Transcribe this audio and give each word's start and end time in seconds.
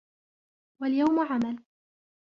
وَالْيَوْمُ 0.81 1.19
عَمَلٌ 1.19 1.63